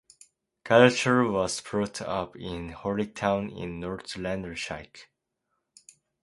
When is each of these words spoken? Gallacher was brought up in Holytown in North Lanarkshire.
Gallacher 0.63 1.25
was 1.31 1.61
brought 1.61 2.01
up 2.01 2.35
in 2.35 2.69
Holytown 2.71 3.51
in 3.55 3.79
North 3.79 4.17
Lanarkshire. 4.17 5.07